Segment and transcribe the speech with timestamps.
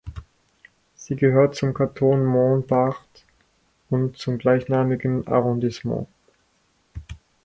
[0.95, 2.97] Sie gehört zum Kanton Montbard
[3.91, 6.07] und zum gleichnamigen Arrondissement.